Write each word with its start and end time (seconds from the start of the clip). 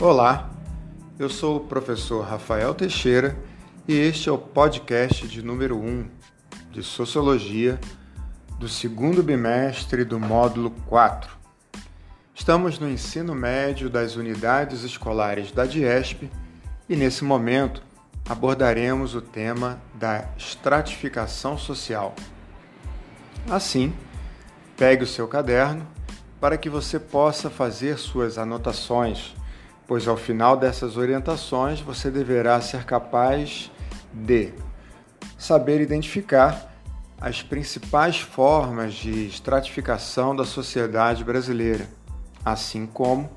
Olá, 0.00 0.50
eu 1.16 1.28
sou 1.28 1.58
o 1.58 1.60
professor 1.60 2.22
Rafael 2.22 2.74
Teixeira 2.74 3.36
e 3.86 3.94
este 3.94 4.28
é 4.28 4.32
o 4.32 4.38
podcast 4.38 5.28
de 5.28 5.42
número 5.42 5.78
1 5.78 6.08
de 6.72 6.82
Sociologia 6.82 7.78
do 8.58 8.68
segundo 8.68 9.22
bimestre 9.22 10.04
do 10.04 10.18
módulo 10.18 10.70
4. 10.88 11.30
Estamos 12.34 12.80
no 12.80 12.88
ensino 12.88 13.32
médio 13.34 13.88
das 13.88 14.16
unidades 14.16 14.82
escolares 14.82 15.52
da 15.52 15.64
DIESP 15.64 16.28
e 16.88 16.96
nesse 16.96 17.22
momento 17.22 17.82
abordaremos 18.28 19.14
o 19.14 19.20
tema 19.20 19.80
da 19.94 20.24
estratificação 20.36 21.56
social. 21.56 22.14
Assim, 23.48 23.94
pegue 24.76 25.04
o 25.04 25.06
seu 25.06 25.28
caderno 25.28 25.86
para 26.40 26.58
que 26.58 26.68
você 26.68 26.98
possa 26.98 27.48
fazer 27.48 27.96
suas 27.98 28.36
anotações, 28.36 29.32
pois 29.86 30.06
ao 30.08 30.16
final 30.16 30.56
dessas 30.56 30.96
orientações 30.96 31.80
você 31.80 32.10
deverá 32.10 32.60
ser 32.60 32.84
capaz 32.84 33.70
de 34.12 34.52
saber 35.38 35.80
identificar 35.80 36.72
as 37.20 37.42
principais 37.42 38.20
formas 38.20 38.94
de 38.94 39.26
estratificação 39.26 40.34
da 40.34 40.44
sociedade 40.44 41.22
brasileira, 41.22 41.88
assim 42.44 42.86
como 42.86 43.30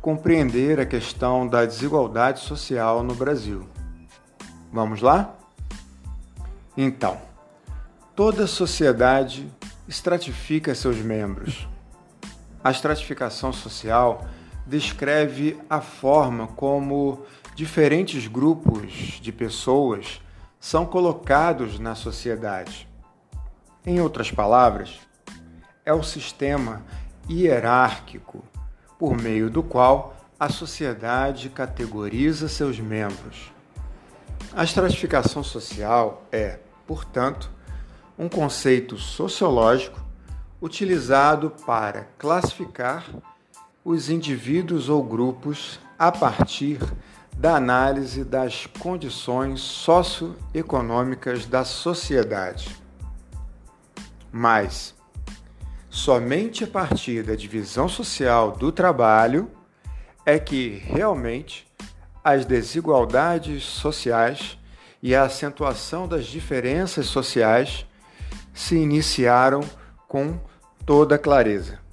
compreender 0.00 0.80
a 0.80 0.86
questão 0.86 1.46
da 1.46 1.64
desigualdade 1.64 2.40
social 2.40 3.02
no 3.02 3.14
Brasil. 3.14 3.68
Vamos 4.72 5.02
lá? 5.02 5.34
Então, 6.76 7.18
toda 8.14 8.46
sociedade 8.46 9.50
estratifica 9.88 10.74
seus 10.74 10.96
membros. 10.96 11.68
A 12.62 12.70
estratificação 12.70 13.52
social 13.52 14.26
descreve 14.66 15.58
a 15.70 15.80
forma 15.80 16.48
como 16.48 17.24
diferentes 17.54 18.26
grupos 18.26 19.20
de 19.20 19.32
pessoas 19.32 20.20
são 20.58 20.84
colocados 20.84 21.78
na 21.78 21.94
sociedade. 21.94 22.88
Em 23.84 24.00
outras 24.00 24.30
palavras, 24.30 24.98
é 25.84 25.92
o 25.92 26.02
sistema 26.02 26.82
hierárquico 27.30 28.44
por 28.98 29.16
meio 29.16 29.48
do 29.48 29.62
qual 29.62 30.16
a 30.38 30.48
sociedade 30.48 31.48
categoriza 31.48 32.48
seus 32.48 32.80
membros. 32.80 33.52
A 34.52 34.64
estratificação 34.64 35.42
social 35.44 36.24
é, 36.32 36.58
portanto, 36.86 37.50
um 38.18 38.28
conceito 38.28 38.98
sociológico 38.98 40.04
utilizado 40.60 41.50
para 41.64 42.08
classificar 42.18 43.04
os 43.86 44.10
indivíduos 44.10 44.88
ou 44.88 45.00
grupos 45.00 45.78
a 45.96 46.10
partir 46.10 46.80
da 47.36 47.54
análise 47.54 48.24
das 48.24 48.66
condições 48.66 49.60
socioeconômicas 49.60 51.46
da 51.46 51.64
sociedade. 51.64 52.76
Mas, 54.32 54.92
somente 55.88 56.64
a 56.64 56.66
partir 56.66 57.22
da 57.22 57.36
divisão 57.36 57.88
social 57.88 58.50
do 58.50 58.72
trabalho 58.72 59.48
é 60.26 60.36
que 60.36 60.82
realmente 60.84 61.64
as 62.24 62.44
desigualdades 62.44 63.62
sociais 63.62 64.58
e 65.00 65.14
a 65.14 65.22
acentuação 65.22 66.08
das 66.08 66.26
diferenças 66.26 67.06
sociais 67.06 67.86
se 68.52 68.74
iniciaram 68.74 69.60
com 70.08 70.40
toda 70.84 71.16
clareza. 71.16 71.85